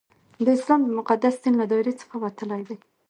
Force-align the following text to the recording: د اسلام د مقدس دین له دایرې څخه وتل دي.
د 0.45 0.47
اسلام 0.57 0.81
د 0.85 0.89
مقدس 0.99 1.35
دین 1.43 1.53
له 1.61 1.65
دایرې 1.71 1.93
څخه 2.01 2.15
وتل 2.23 2.49
دي. 2.67 2.77